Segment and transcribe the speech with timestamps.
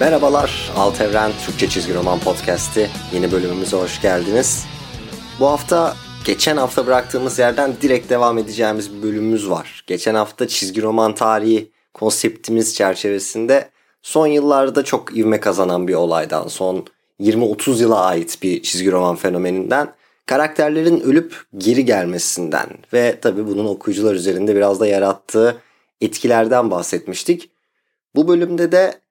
[0.00, 4.66] Merhabalar, Alt Evren Türkçe Çizgi Roman Podcast'i yeni bölümümüze hoş geldiniz.
[5.40, 9.84] Bu hafta geçen hafta bıraktığımız yerden direkt devam edeceğimiz bir bölümümüz var.
[9.86, 13.70] Geçen hafta çizgi roman tarihi konseptimiz çerçevesinde
[14.02, 16.86] son yıllarda çok ivme kazanan bir olaydan, son
[17.20, 19.94] 20-30 yıla ait bir çizgi roman fenomeninden,
[20.26, 25.56] karakterlerin ölüp geri gelmesinden ve tabi bunun okuyucular üzerinde biraz da yarattığı
[26.00, 27.50] etkilerden bahsetmiştik.
[28.14, 29.03] Bu bölümde de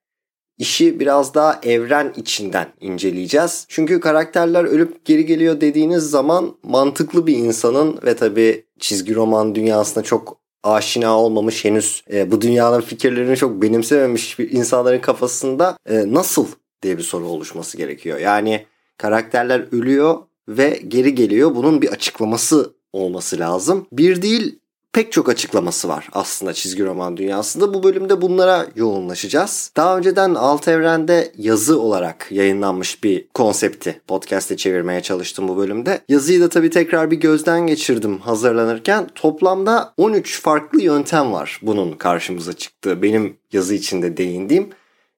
[0.58, 3.66] işi biraz daha evren içinden inceleyeceğiz.
[3.70, 10.04] Çünkü karakterler ölüp geri geliyor dediğiniz zaman mantıklı bir insanın ve tabi çizgi roman dünyasına
[10.04, 16.48] çok aşina olmamış henüz e, bu dünyanın fikirlerini çok benimsememiş bir insanların kafasında e, nasıl
[16.82, 18.20] diye bir soru oluşması gerekiyor.
[18.20, 18.66] Yani
[18.98, 20.18] karakterler ölüyor
[20.48, 21.56] ve geri geliyor.
[21.56, 23.88] Bunun bir açıklaması olması lazım.
[23.92, 24.60] Bir değil
[24.94, 27.74] pek çok açıklaması var aslında çizgi roman dünyasında.
[27.74, 29.72] Bu bölümde bunlara yoğunlaşacağız.
[29.78, 36.02] Daha önceden Alt Evren'de yazı olarak yayınlanmış bir konsepti podcast'e çevirmeye çalıştım bu bölümde.
[36.10, 39.08] Yazıyı da tabii tekrar bir gözden geçirdim hazırlanırken.
[39.16, 43.02] Toplamda 13 farklı yöntem var bunun karşımıza çıktığı.
[43.02, 44.70] Benim yazı içinde değindiğim.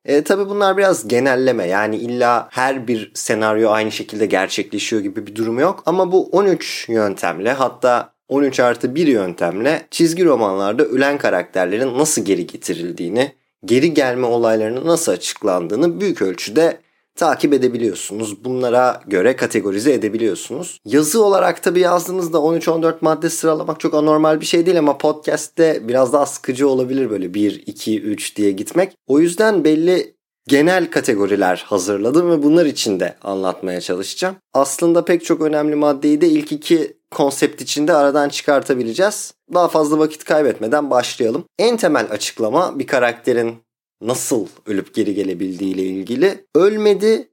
[0.05, 5.35] E, tabii bunlar biraz genelleme yani illa her bir senaryo aynı şekilde gerçekleşiyor gibi bir
[5.35, 5.83] durum yok.
[5.85, 12.48] Ama bu 13 yöntemle hatta 13 artı 1 yöntemle çizgi romanlarda ölen karakterlerin nasıl geri
[12.48, 13.31] getirildiğini,
[13.66, 16.78] geri gelme olaylarının nasıl açıklandığını büyük ölçüde
[17.16, 18.46] takip edebiliyorsunuz.
[18.46, 20.80] Bunlara göre kategorize edebiliyorsunuz.
[20.86, 26.14] Yazı olarak tabi yazdığınızda 13-14 madde sıralamak çok anormal bir şey değil ama podcast'te biraz
[26.14, 28.94] daha sıkıcı olabilir böyle 1, 2, 3 diye gitmek.
[29.08, 30.16] O yüzden belli
[30.47, 34.35] genel kategoriler hazırladım ve bunlar içinde anlatmaya çalışacağım.
[34.53, 39.33] Aslında pek çok önemli maddeyi de ilk iki konsept içinde aradan çıkartabileceğiz.
[39.53, 41.45] Daha fazla vakit kaybetmeden başlayalım.
[41.59, 43.55] En temel açıklama bir karakterin
[44.01, 47.29] nasıl ölüp geri gelebildiği ile ilgili ölmedi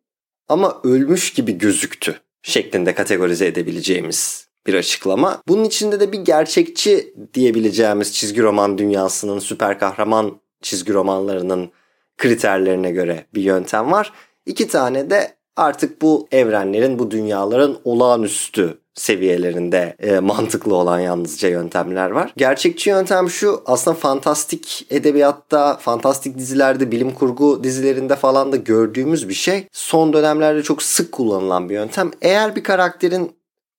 [0.48, 5.42] ama ölmüş gibi gözüktü şeklinde kategorize edebileceğimiz bir açıklama.
[5.48, 11.70] Bunun içinde de bir gerçekçi diyebileceğimiz çizgi roman dünyasının süper kahraman çizgi romanlarının
[12.18, 14.12] kriterlerine göre bir yöntem var.
[14.46, 22.10] İki tane de artık bu evrenlerin, bu dünyaların olağanüstü seviyelerinde e, mantıklı olan yalnızca yöntemler
[22.10, 22.32] var.
[22.36, 29.34] Gerçekçi yöntem şu aslında fantastik edebiyatta, fantastik dizilerde, bilim kurgu dizilerinde falan da gördüğümüz bir
[29.34, 29.68] şey.
[29.72, 32.10] Son dönemlerde çok sık kullanılan bir yöntem.
[32.22, 33.32] Eğer bir karakterin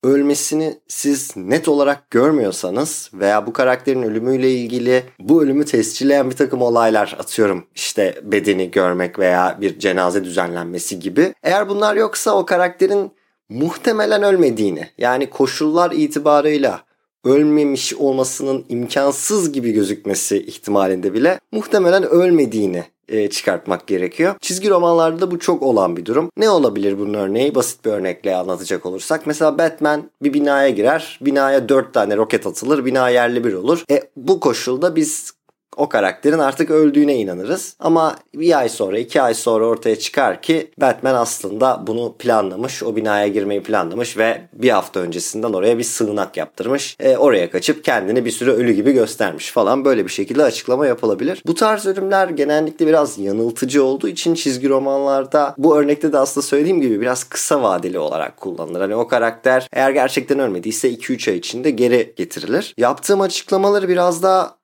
[0.03, 6.61] ölmesini siz net olarak görmüyorsanız veya bu karakterin ölümüyle ilgili bu ölümü tescilleyen bir takım
[6.61, 11.33] olaylar atıyorum işte bedeni görmek veya bir cenaze düzenlenmesi gibi.
[11.43, 13.11] Eğer bunlar yoksa o karakterin
[13.49, 16.81] muhtemelen ölmediğini yani koşullar itibarıyla
[17.25, 24.35] ölmemiş olmasının imkansız gibi gözükmesi ihtimalinde bile muhtemelen ölmediğini e, çıkartmak gerekiyor.
[24.41, 26.29] Çizgi romanlarda bu çok olan bir durum.
[26.37, 27.55] Ne olabilir bunun örneği?
[27.55, 29.27] Basit bir örnekle anlatacak olursak.
[29.27, 31.19] Mesela Batman bir binaya girer.
[31.21, 32.85] Binaya 4 tane roket atılır.
[32.85, 33.83] Bina yerli bir olur.
[33.91, 35.33] E, bu koşulda biz
[35.77, 37.75] o karakterin artık öldüğüne inanırız.
[37.79, 42.83] Ama bir ay sonra iki ay sonra ortaya çıkar ki Batman aslında bunu planlamış.
[42.83, 46.97] O binaya girmeyi planlamış ve bir hafta öncesinden oraya bir sığınak yaptırmış.
[46.99, 49.85] E, oraya kaçıp kendini bir süre ölü gibi göstermiş falan.
[49.85, 51.43] Böyle bir şekilde açıklama yapılabilir.
[51.47, 56.81] Bu tarz ölümler genellikle biraz yanıltıcı olduğu için çizgi romanlarda bu örnekte de aslında söylediğim
[56.81, 58.81] gibi biraz kısa vadeli olarak kullanılır.
[58.81, 62.73] Hani o karakter eğer gerçekten ölmediyse 2-3 ay içinde geri getirilir.
[62.77, 64.62] Yaptığım açıklamaları biraz daha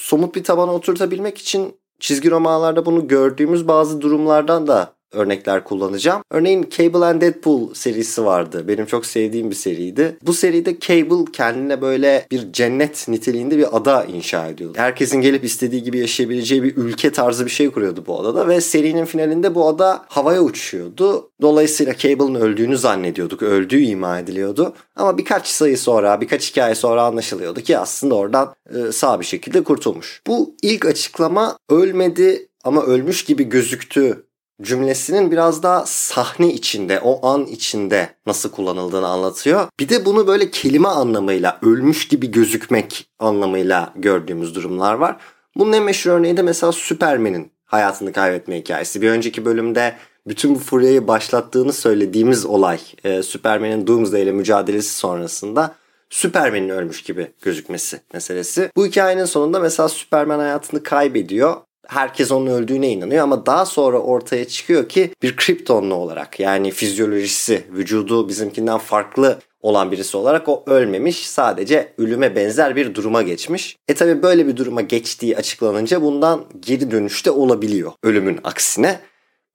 [0.00, 6.22] somut bir tabana oturtabilmek için çizgi romanlarda bunu gördüğümüz bazı durumlardan da örnekler kullanacağım.
[6.30, 8.68] Örneğin Cable and Deadpool serisi vardı.
[8.68, 10.16] Benim çok sevdiğim bir seriydi.
[10.22, 14.78] Bu seride Cable kendine böyle bir cennet niteliğinde bir ada inşa ediyordu.
[14.78, 19.04] Herkesin gelip istediği gibi yaşayabileceği bir ülke tarzı bir şey kuruyordu bu adada ve serinin
[19.04, 21.30] finalinde bu ada havaya uçuyordu.
[21.40, 23.42] Dolayısıyla Cable'ın öldüğünü zannediyorduk.
[23.42, 24.74] Öldüğü ima ediliyordu.
[24.96, 29.64] Ama birkaç sayı sonra, birkaç hikaye sonra anlaşılıyordu ki aslında oradan e, sağ bir şekilde
[29.64, 30.22] kurtulmuş.
[30.26, 34.24] Bu ilk açıklama ölmedi ama ölmüş gibi gözüktü
[34.62, 39.68] cümlesinin biraz daha sahne içinde, o an içinde nasıl kullanıldığını anlatıyor.
[39.80, 45.16] Bir de bunu böyle kelime anlamıyla, ölmüş gibi gözükmek anlamıyla gördüğümüz durumlar var.
[45.56, 49.02] Bunun en meşhur örneği de mesela Superman'in hayatını kaybetme hikayesi.
[49.02, 49.96] Bir önceki bölümde
[50.26, 55.74] bütün bu furyayı başlattığını söylediğimiz olay e, Superman'in Doomsday ile mücadelesi sonrasında
[56.10, 58.70] Superman'in ölmüş gibi gözükmesi meselesi.
[58.76, 64.48] Bu hikayenin sonunda mesela Superman hayatını kaybediyor herkes onun öldüğüne inanıyor ama daha sonra ortaya
[64.48, 71.28] çıkıyor ki bir kriptonlu olarak yani fizyolojisi, vücudu bizimkinden farklı olan birisi olarak o ölmemiş
[71.28, 73.76] sadece ölüme benzer bir duruma geçmiş.
[73.88, 79.00] E tabi böyle bir duruma geçtiği açıklanınca bundan geri dönüşte olabiliyor ölümün aksine.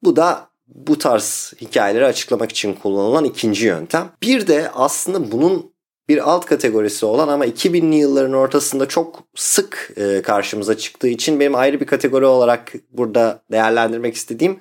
[0.02, 4.10] Bu da bu tarz hikayeleri açıklamak için kullanılan ikinci yöntem.
[4.22, 5.75] Bir de aslında bunun
[6.08, 11.54] bir alt kategorisi olan ama 2000'li yılların ortasında çok sık e, karşımıza çıktığı için benim
[11.54, 14.60] ayrı bir kategori olarak burada değerlendirmek istediğim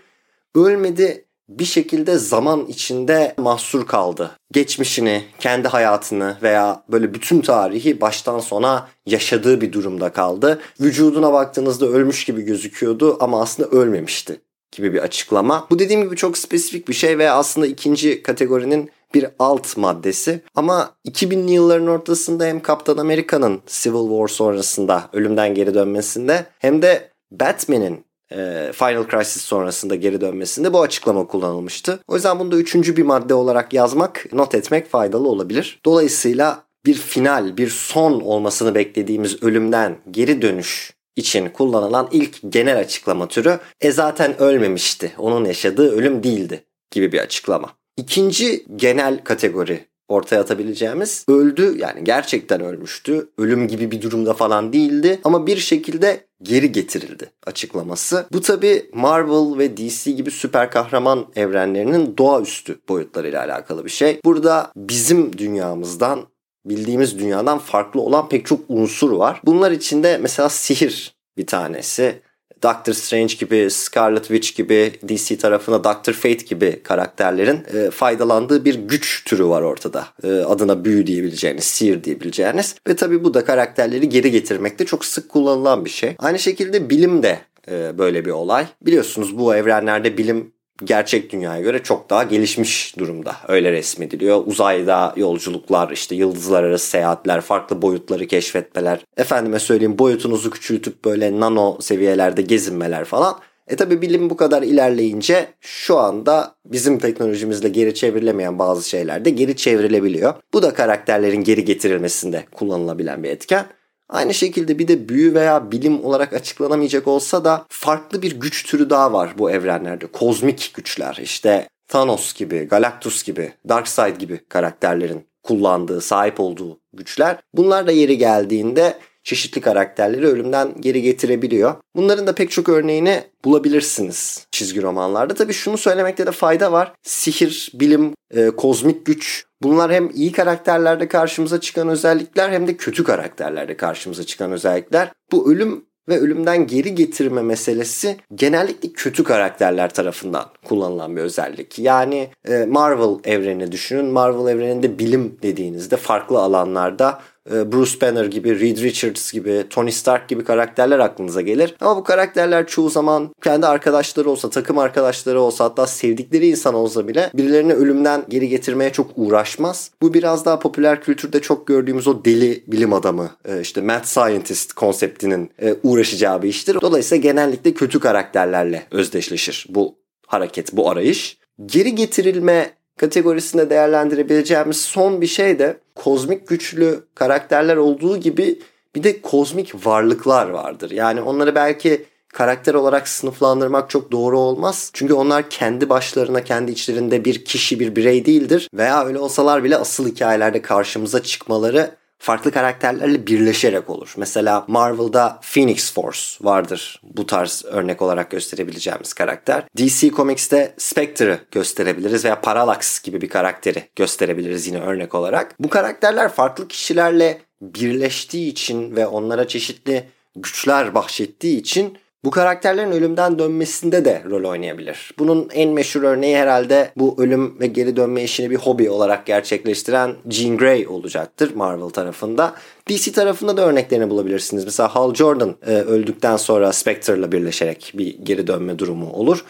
[0.55, 4.31] ölmedi bir şekilde zaman içinde mahsur kaldı.
[4.51, 10.61] Geçmişini, kendi hayatını veya böyle bütün tarihi baştan sona yaşadığı bir durumda kaldı.
[10.81, 15.67] Vücuduna baktığınızda ölmüş gibi gözüküyordu ama aslında ölmemişti gibi bir açıklama.
[15.69, 20.41] Bu dediğim gibi çok spesifik bir şey ve aslında ikinci kategorinin bir alt maddesi.
[20.55, 27.09] Ama 2000'li yılların ortasında hem Kaptan Amerika'nın Civil War sonrasında ölümden geri dönmesinde hem de
[27.31, 31.99] Batman'in e, Final Crisis sonrasında geri dönmesinde bu açıklama kullanılmıştı.
[32.07, 35.79] O yüzden bunu da üçüncü bir madde olarak yazmak, not etmek faydalı olabilir.
[35.85, 43.27] Dolayısıyla bir final, bir son olmasını beklediğimiz ölümden geri dönüş için kullanılan ilk genel açıklama
[43.27, 45.11] türü e zaten ölmemişti.
[45.17, 47.69] Onun yaşadığı ölüm değildi gibi bir açıklama.
[47.97, 53.29] İkinci genel kategori ortaya atabileceğimiz öldü yani gerçekten ölmüştü.
[53.37, 58.25] Ölüm gibi bir durumda falan değildi ama bir şekilde geri getirildi açıklaması.
[58.31, 64.19] Bu tabi Marvel ve DC gibi süper kahraman evrenlerinin doğaüstü boyutlarıyla alakalı bir şey.
[64.25, 66.27] Burada bizim dünyamızdan
[66.65, 69.41] bildiğimiz dünyadan farklı olan pek çok unsur var.
[69.45, 72.21] Bunlar içinde mesela sihir bir tanesi.
[72.63, 78.75] Doctor Strange gibi, Scarlet Witch gibi, DC tarafına Doctor Fate gibi karakterlerin e, faydalandığı bir
[78.75, 80.07] güç türü var ortada.
[80.23, 82.75] E, adına büyü diyebileceğiniz, sihir diyebileceğiniz.
[82.87, 86.15] Ve tabii bu da karakterleri geri getirmekte çok sık kullanılan bir şey.
[86.19, 87.39] Aynı şekilde bilim de
[87.71, 88.67] e, böyle bir olay.
[88.81, 93.35] Biliyorsunuz bu evrenlerde bilim gerçek dünyaya göre çok daha gelişmiş durumda.
[93.47, 94.43] Öyle resmediliyor.
[94.45, 98.99] Uzayda yolculuklar, işte yıldızlar arası seyahatler, farklı boyutları keşfetmeler.
[99.17, 103.39] Efendime söyleyeyim boyutunuzu küçültüp böyle nano seviyelerde gezinmeler falan.
[103.67, 109.29] E tabi bilim bu kadar ilerleyince şu anda bizim teknolojimizle geri çevrilemeyen bazı şeyler de
[109.29, 110.33] geri çevrilebiliyor.
[110.53, 113.65] Bu da karakterlerin geri getirilmesinde kullanılabilen bir etken.
[114.09, 118.89] Aynı şekilde bir de büyü veya bilim olarak açıklanamayacak olsa da farklı bir güç türü
[118.89, 120.07] daha var bu evrenlerde.
[120.07, 127.39] Kozmik güçler işte Thanos gibi, Galactus gibi, Darkseid gibi karakterlerin kullandığı, sahip olduğu güçler.
[127.53, 131.75] Bunlar da yeri geldiğinde çeşitli karakterleri ölümden geri getirebiliyor.
[131.95, 135.33] Bunların da pek çok örneğini bulabilirsiniz çizgi romanlarda.
[135.33, 136.93] Tabii şunu söylemekte de fayda var.
[137.03, 143.03] Sihir, bilim, e, kozmik güç bunlar hem iyi karakterlerde karşımıza çıkan özellikler hem de kötü
[143.03, 145.11] karakterlerde karşımıza çıkan özellikler.
[145.31, 151.79] Bu ölüm ve ölümden geri getirme meselesi genellikle kötü karakterler tarafından kullanılan bir özellik.
[151.79, 154.05] Yani e, Marvel evreni düşünün.
[154.05, 160.43] Marvel evreninde bilim dediğinizde farklı alanlarda Bruce Banner gibi, Reed Richards gibi, Tony Stark gibi
[160.43, 161.75] karakterler aklınıza gelir.
[161.81, 167.07] Ama bu karakterler çoğu zaman kendi arkadaşları olsa, takım arkadaşları olsa hatta sevdikleri insan olsa
[167.07, 169.91] bile birilerini ölümden geri getirmeye çok uğraşmaz.
[170.01, 174.73] Bu biraz daha popüler kültürde çok gördüğümüz o deli bilim adamı, e, işte mad scientist
[174.73, 176.77] konseptinin e, uğraşacağı bir iştir.
[176.81, 179.95] Dolayısıyla genellikle kötü karakterlerle özdeşleşir bu
[180.27, 181.37] hareket, bu arayış.
[181.65, 188.59] Geri getirilme kategorisinde değerlendirebileceğimiz son bir şey de kozmik güçlü karakterler olduğu gibi
[188.95, 190.91] bir de kozmik varlıklar vardır.
[190.91, 194.89] Yani onları belki karakter olarak sınıflandırmak çok doğru olmaz.
[194.93, 198.69] Çünkü onlar kendi başlarına, kendi içlerinde bir kişi, bir birey değildir.
[198.73, 204.13] Veya öyle olsalar bile asıl hikayelerde karşımıza çıkmaları farklı karakterlerle birleşerek olur.
[204.17, 209.63] Mesela Marvel'da Phoenix Force vardır bu tarz örnek olarak gösterebileceğimiz karakter.
[209.77, 215.55] DC Comics'te Spectre'ı gösterebiliriz veya Parallax gibi bir karakteri gösterebiliriz yine örnek olarak.
[215.59, 223.39] Bu karakterler farklı kişilerle birleştiği için ve onlara çeşitli güçler bahşettiği için bu karakterlerin ölümden
[223.39, 225.11] dönmesinde de rol oynayabilir.
[225.19, 230.15] Bunun en meşhur örneği herhalde bu ölüm ve geri dönme işini bir hobi olarak gerçekleştiren
[230.29, 232.53] Jean Grey olacaktır Marvel tarafında.
[232.89, 234.65] DC tarafında da örneklerini bulabilirsiniz.
[234.65, 239.45] Mesela Hal Jordan e, öldükten sonra Spectre'la birleşerek bir geri dönme durumu olur.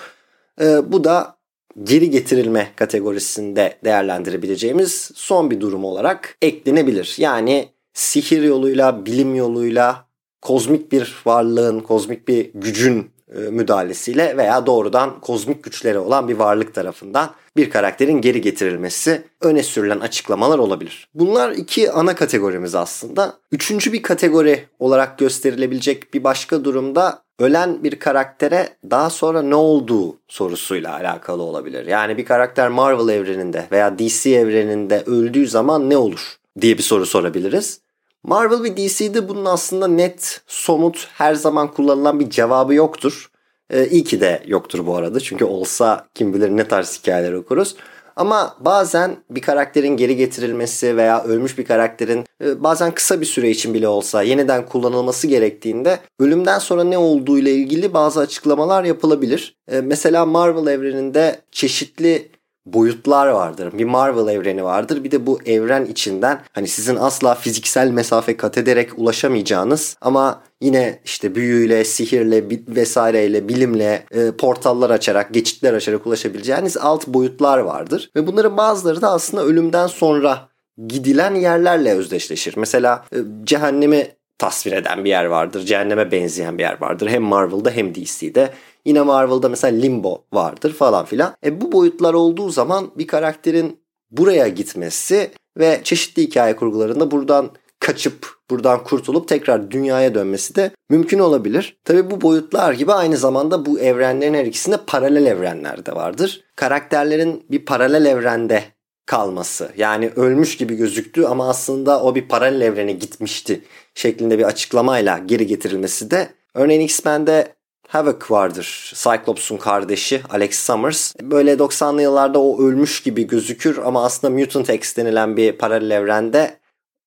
[0.62, 1.38] E, bu da
[1.84, 7.16] geri getirilme kategorisinde değerlendirebileceğimiz son bir durum olarak eklenebilir.
[7.18, 10.05] Yani sihir yoluyla, bilim yoluyla
[10.46, 16.74] kozmik bir varlığın, kozmik bir gücün e, müdahalesiyle veya doğrudan kozmik güçleri olan bir varlık
[16.74, 21.08] tarafından bir karakterin geri getirilmesi öne sürülen açıklamalar olabilir.
[21.14, 23.34] Bunlar iki ana kategorimiz aslında.
[23.52, 30.18] Üçüncü bir kategori olarak gösterilebilecek bir başka durumda ölen bir karaktere daha sonra ne olduğu
[30.28, 31.88] sorusuyla alakalı olabilir.
[31.88, 37.06] Yani bir karakter Marvel evreninde veya DC evreninde öldüğü zaman ne olur diye bir soru
[37.06, 37.85] sorabiliriz.
[38.28, 43.30] Marvel ve DC'de bunun aslında net, somut, her zaman kullanılan bir cevabı yoktur.
[43.70, 45.20] E, iyi ki de yoktur bu arada.
[45.20, 47.76] Çünkü olsa kim bilir ne tarz hikayeler okuruz.
[48.16, 53.50] Ama bazen bir karakterin geri getirilmesi veya ölmüş bir karakterin e, bazen kısa bir süre
[53.50, 59.58] için bile olsa yeniden kullanılması gerektiğinde ölümden sonra ne olduğu ile ilgili bazı açıklamalar yapılabilir.
[59.72, 62.30] E, mesela Marvel evreninde çeşitli
[62.66, 63.78] boyutlar vardır.
[63.78, 65.04] Bir Marvel evreni vardır.
[65.04, 71.00] Bir de bu evren içinden hani sizin asla fiziksel mesafe kat ederek ulaşamayacağınız ama yine
[71.06, 78.10] işte büyüyle, sihirle vesaireyle, bilimle e, portallar açarak, geçitler açarak ulaşabileceğiniz alt boyutlar vardır.
[78.16, 80.50] Ve bunların bazıları da aslında ölümden sonra
[80.88, 82.54] gidilen yerlerle özdeşleşir.
[82.58, 84.08] Mesela e, cehennemi
[84.38, 85.66] tasvir eden bir yer vardır.
[85.66, 87.10] Cehenneme benzeyen bir yer vardır.
[87.10, 88.50] Hem Marvel'da hem DC'de.
[88.86, 91.36] Yine Marvel'da mesela Limbo vardır falan filan.
[91.46, 93.80] E bu boyutlar olduğu zaman bir karakterin
[94.12, 97.50] buraya gitmesi ve çeşitli hikaye kurgularında buradan
[97.80, 101.78] kaçıp buradan kurtulup tekrar dünyaya dönmesi de mümkün olabilir.
[101.84, 106.44] Tabi bu boyutlar gibi aynı zamanda bu evrenlerin her ikisinde paralel evrenler de vardır.
[106.56, 108.64] Karakterlerin bir paralel evrende
[109.06, 113.62] kalması yani ölmüş gibi gözüktü ama aslında o bir paralel evrene gitmişti
[113.96, 117.55] şeklinde bir açıklamayla geri getirilmesi de örneğin X-Men'de
[117.88, 118.94] Havoc vardır.
[118.96, 121.16] Cyclops'un kardeşi Alex Summers.
[121.22, 126.60] Böyle 90'lı yıllarda o ölmüş gibi gözükür ama aslında Mutant X denilen bir paralel evrende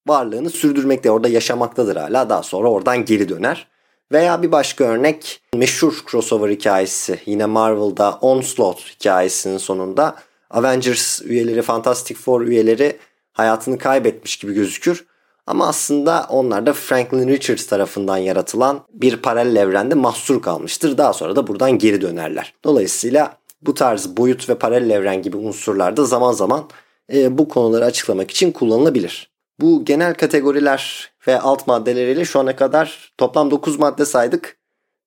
[0.07, 1.11] varlığını sürdürmekte.
[1.11, 2.31] Orada yaşamaktadır hala.
[2.31, 3.69] Daha sonra oradan geri döner.
[4.13, 7.21] Veya bir başka örnek meşhur crossover hikayesi.
[7.27, 10.17] Yine Marvel'da Onslaught hikayesinin sonunda
[10.51, 12.99] Avengers üyeleri, Fantastic Four üyeleri
[13.33, 15.05] hayatını kaybetmiş gibi gözükür.
[15.49, 20.99] Ama aslında onlar da Franklin Richards tarafından yaratılan bir paralel evrende mahsur kalmıştır.
[20.99, 22.55] Daha sonra da buradan geri dönerler.
[22.65, 26.69] Dolayısıyla bu tarz boyut ve paralel evren gibi unsurlar da zaman zaman
[27.13, 29.31] e, bu konuları açıklamak için kullanılabilir.
[29.61, 34.57] Bu genel kategoriler ve alt maddeleriyle şu ana kadar toplam 9 madde saydık.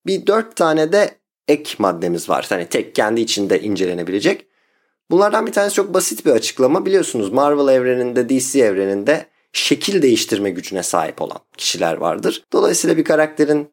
[0.05, 1.12] Bir 4 tane de
[1.48, 2.48] ek maddemiz var.
[2.51, 4.45] Yani tek kendi içinde incelenebilecek.
[5.12, 6.86] Bunlardan bir tanesi çok basit bir açıklama.
[6.86, 12.43] Biliyorsunuz Marvel evreninde, DC evreninde şekil değiştirme gücüne sahip olan kişiler vardır.
[12.53, 13.70] Dolayısıyla bir karakterin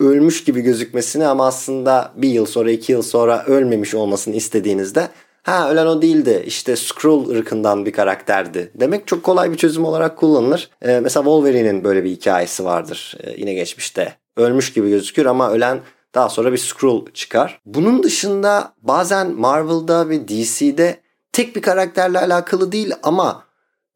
[0.00, 5.08] ölmüş gibi gözükmesini ama aslında bir yıl sonra iki yıl sonra ölmemiş olmasını istediğinizde
[5.42, 10.16] ha ölen o değildi işte Skrull ırkından bir karakterdi demek çok kolay bir çözüm olarak
[10.16, 10.70] kullanılır.
[10.82, 14.14] Ee, mesela Wolverine'in böyle bir hikayesi vardır ee, yine geçmişte.
[14.36, 15.80] Ölmüş gibi gözükür ama ölen
[16.14, 17.60] daha sonra bir Skrull çıkar.
[17.66, 21.00] Bunun dışında bazen Marvel'da ve DC'de
[21.32, 23.47] tek bir karakterle alakalı değil ama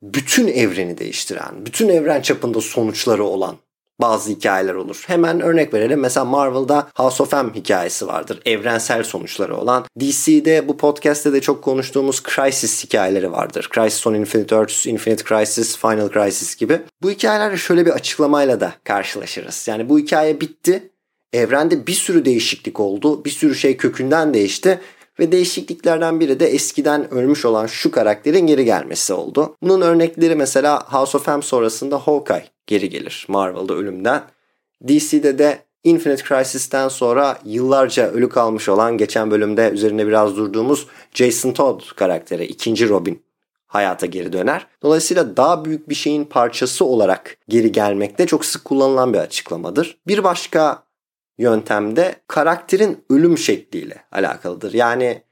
[0.02, 3.56] bütün evreni değiştiren, bütün evren çapında sonuçları olan
[4.00, 5.04] bazı hikayeler olur.
[5.06, 6.00] Hemen örnek verelim.
[6.00, 8.40] Mesela Marvel'da House of M hikayesi vardır.
[8.44, 9.84] Evrensel sonuçları olan.
[10.00, 13.68] DC'de bu podcast'te de çok konuştuğumuz Crisis hikayeleri vardır.
[13.74, 16.80] Crisis on Infinite Earths, Infinite Crisis, Final Crisis gibi.
[17.02, 19.68] Bu hikayelerle şöyle bir açıklamayla da karşılaşırız.
[19.68, 20.88] Yani bu hikaye bitti.
[21.32, 23.24] Evrende bir sürü değişiklik oldu.
[23.24, 24.80] Bir sürü şey kökünden değişti
[25.18, 29.56] ve değişikliklerden biri de eskiden ölmüş olan şu karakterin geri gelmesi oldu.
[29.62, 34.22] Bunun örnekleri mesela House of M sonrasında Hawkeye geri gelir Marvel'da ölümden.
[34.88, 41.52] DC'de de Infinite Crisis'ten sonra yıllarca ölü kalmış olan geçen bölümde üzerine biraz durduğumuz Jason
[41.52, 43.22] Todd karakteri ikinci Robin
[43.66, 44.66] hayata geri döner.
[44.82, 49.98] Dolayısıyla daha büyük bir şeyin parçası olarak geri gelmekte çok sık kullanılan bir açıklamadır.
[50.06, 50.82] Bir başka
[51.38, 54.72] yöntemde karakterin ölüm şekliyle alakalıdır.
[54.72, 55.22] Yani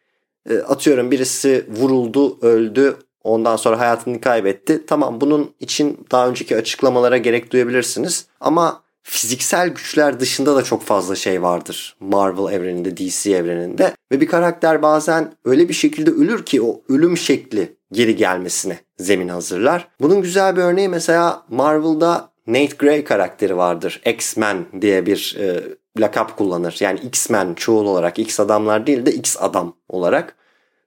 [0.50, 4.87] e, atıyorum birisi vuruldu, öldü, ondan sonra hayatını kaybetti.
[4.87, 8.26] Tamam bunun için daha önceki açıklamalara gerek duyabilirsiniz.
[8.40, 13.95] Ama fiziksel güçler dışında da çok fazla şey vardır Marvel evreninde, DC evreninde.
[14.12, 19.28] Ve bir karakter bazen öyle bir şekilde ölür ki o ölüm şekli geri gelmesine zemin
[19.28, 19.88] hazırlar.
[20.00, 24.00] Bunun güzel bir örneği mesela Marvel'da Nate Gray karakteri vardır.
[24.07, 25.61] X-Men diye bir e,
[26.00, 26.76] lakap kullanır.
[26.80, 30.37] Yani X-Men çoğul olarak X adamlar değil de X adam olarak.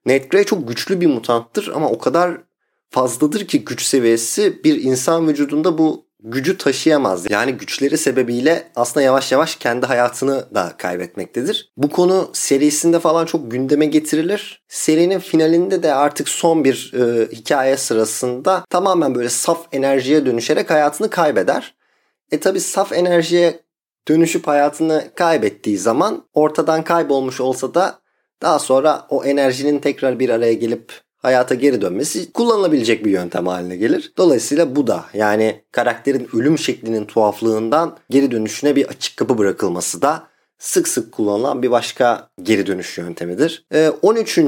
[0.05, 2.37] Nate Grey çok güçlü bir mutanttır ama o kadar
[2.89, 7.31] fazladır ki güç seviyesi bir insan vücudunda bu gücü taşıyamaz.
[7.31, 11.71] Yani güçleri sebebiyle aslında yavaş yavaş kendi hayatını da kaybetmektedir.
[11.77, 14.61] Bu konu serisinde falan çok gündeme getirilir.
[14.67, 21.09] Serinin finalinde de artık son bir e, hikaye sırasında tamamen böyle saf enerjiye dönüşerek hayatını
[21.09, 21.75] kaybeder.
[22.31, 23.59] E tabi saf enerjiye
[24.07, 27.99] dönüşüp hayatını kaybettiği zaman ortadan kaybolmuş olsa da
[28.41, 33.75] daha sonra o enerjinin tekrar bir araya gelip hayata geri dönmesi kullanılabilecek bir yöntem haline
[33.75, 34.13] gelir.
[34.17, 40.27] Dolayısıyla bu da yani karakterin ölüm şeklinin tuhaflığından geri dönüşüne bir açık kapı bırakılması da
[40.57, 43.65] sık sık kullanılan bir başka geri dönüş yöntemidir.
[43.73, 44.39] Ee, 13.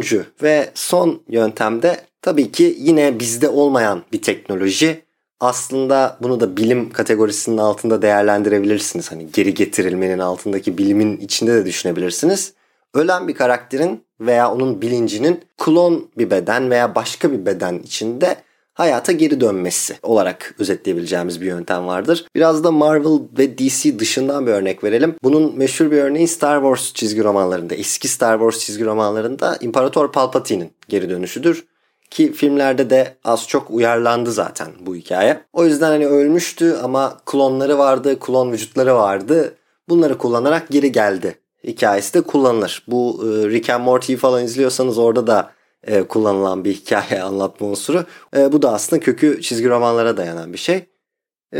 [0.44, 5.05] ve son yöntemde tabii ki yine bizde olmayan bir teknoloji
[5.39, 9.12] aslında bunu da bilim kategorisinin altında değerlendirebilirsiniz.
[9.12, 12.53] Hani geri getirilmenin altındaki bilimin içinde de düşünebilirsiniz.
[12.94, 18.36] Ölen bir karakterin veya onun bilincinin klon bir beden veya başka bir beden içinde
[18.74, 22.26] hayata geri dönmesi olarak özetleyebileceğimiz bir yöntem vardır.
[22.36, 25.16] Biraz da Marvel ve DC dışından bir örnek verelim.
[25.24, 30.72] Bunun meşhur bir örneği Star Wars çizgi romanlarında, eski Star Wars çizgi romanlarında İmparator Palpatine'in
[30.90, 31.66] geri dönüşüdür.
[32.10, 35.42] Ki filmlerde de az çok uyarlandı zaten bu hikaye.
[35.54, 39.56] O yüzden hani ölmüştü ama klonları vardı, klon vücutları vardı.
[39.90, 41.36] Bunları kullanarak geri geldi.
[41.68, 42.84] Hikayesi de kullanılır.
[42.88, 45.52] Bu e, Rick and Morty falan izliyorsanız orada da
[45.84, 48.06] e, kullanılan bir hikaye anlatma unsuru.
[48.38, 50.86] E, bu da aslında kökü çizgi romanlara dayanan bir şey.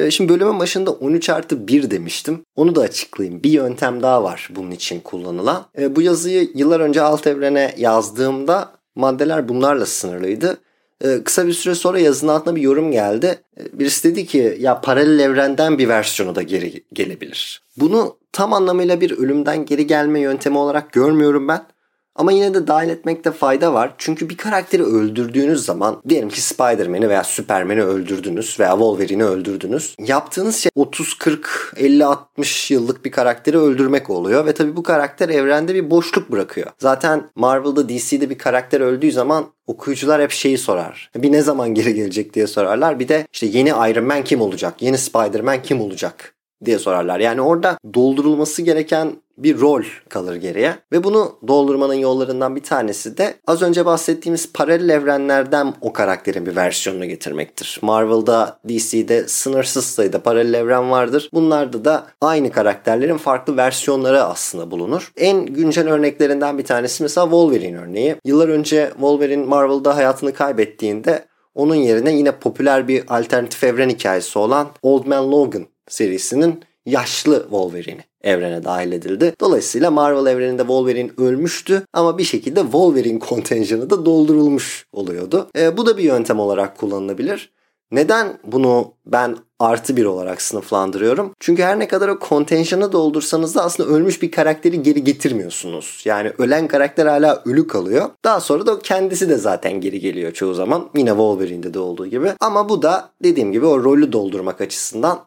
[0.10, 2.46] Şimdi bölümün başında 13 artı 1 demiştim.
[2.56, 3.44] Onu da açıklayayım.
[3.44, 5.66] Bir yöntem daha var bunun için kullanılan.
[5.90, 10.58] Bu yazıyı yıllar önce alt evrene yazdığımda maddeler bunlarla sınırlıydı.
[11.06, 13.40] E, kısa bir süre sonra yazının altına bir yorum geldi.
[13.58, 17.62] E, birisi dedi ki ya paralel evrenden bir versiyonu da geri gelebilir.
[17.78, 21.66] Bunu tam anlamıyla bir ölümden geri gelme yöntemi olarak görmüyorum ben.
[22.16, 23.94] Ama yine de dahil etmekte fayda var.
[23.98, 29.96] Çünkü bir karakteri öldürdüğünüz zaman diyelim ki Spider-Man'i veya Superman'i öldürdünüz veya Wolverine'i öldürdünüz.
[30.00, 35.30] Yaptığınız şey 30, 40, 50, 60 yıllık bir karakteri öldürmek oluyor ve tabii bu karakter
[35.30, 36.68] evrende bir boşluk bırakıyor.
[36.80, 41.12] Zaten Marvel'da DC'de bir karakter öldüğü zaman okuyucular hep şeyi sorar.
[41.16, 43.00] Bir ne zaman geri gelecek diye sorarlar.
[43.00, 44.82] Bir de işte yeni Iron Man kim olacak?
[44.82, 46.36] Yeni Spider-Man kim olacak?
[46.66, 47.20] diye sorarlar.
[47.20, 50.76] Yani orada doldurulması gereken bir rol kalır geriye.
[50.92, 56.56] Ve bunu doldurmanın yollarından bir tanesi de az önce bahsettiğimiz paralel evrenlerden o karakterin bir
[56.56, 57.80] versiyonunu getirmektir.
[57.82, 61.30] Marvel'da, DC'de sınırsız sayıda paralel evren vardır.
[61.34, 65.12] Bunlarda da aynı karakterlerin farklı versiyonları aslında bulunur.
[65.18, 68.16] En güncel örneklerinden bir tanesi mesela Wolverine örneği.
[68.26, 71.26] Yıllar önce Wolverine Marvel'da hayatını kaybettiğinde
[71.56, 78.04] onun yerine yine popüler bir alternatif evren hikayesi olan Old Man Logan serisinin yaşlı Wolverine'i
[78.22, 79.34] evrene dahil edildi.
[79.42, 85.50] Dolayısıyla Marvel evreninde Wolverine ölmüştü ama bir şekilde Wolverine kontenjanı da doldurulmuş oluyordu.
[85.58, 87.56] E, bu da bir yöntem olarak kullanılabilir.
[87.92, 91.32] Neden bunu ben artı bir olarak sınıflandırıyorum?
[91.40, 96.02] Çünkü her ne kadar o kontenjanı doldursanız da aslında ölmüş bir karakteri geri getirmiyorsunuz.
[96.06, 98.10] Yani ölen karakter hala ölü kalıyor.
[98.24, 100.90] Daha sonra da kendisi de zaten geri geliyor çoğu zaman.
[100.96, 102.32] Yine Wolverine'de de olduğu gibi.
[102.40, 105.20] Ama bu da dediğim gibi o rolü doldurmak açısından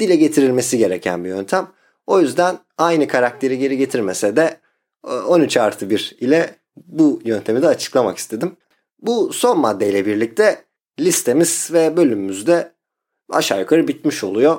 [0.00, 1.68] dile getirilmesi gereken bir yöntem.
[2.06, 4.60] O yüzden aynı karakteri geri getirmese de
[5.02, 8.56] 13 artı 1 ile bu yöntemi de açıklamak istedim.
[8.98, 10.64] Bu son maddeyle birlikte
[11.00, 12.72] listemiz ve bölümümüz de
[13.30, 14.58] aşağı yukarı bitmiş oluyor.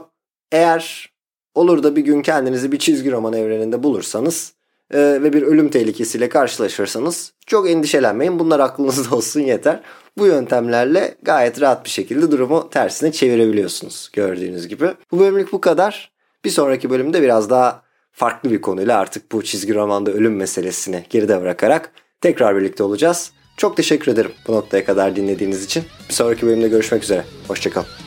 [0.52, 1.14] Eğer
[1.56, 4.54] olur da bir gün kendinizi bir çizgi roman evreninde bulursanız
[4.94, 8.40] e, ve bir ölüm tehlikesiyle karşılaşırsanız çok endişelenmeyin.
[8.40, 9.82] Bunlar aklınızda olsun yeter.
[10.18, 14.88] Bu yöntemlerle gayet rahat bir şekilde durumu tersine çevirebiliyorsunuz gördüğünüz gibi.
[15.12, 16.12] Bu bölümlük bu kadar.
[16.46, 21.42] Bir sonraki bölümde biraz daha farklı bir konuyla artık bu çizgi romanda ölüm meselesini geride
[21.42, 23.32] bırakarak tekrar birlikte olacağız.
[23.58, 25.84] Çok teşekkür ederim bu noktaya kadar dinlediğiniz için.
[26.10, 27.26] Bir sonraki bölümde görüşmek üzere.
[27.48, 28.05] Hoşçakalın.